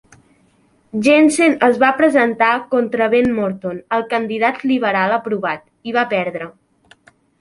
[1.07, 6.49] Jensen es va presentar contra Ben Morton, el candidat liberal aprovat, i va perdre.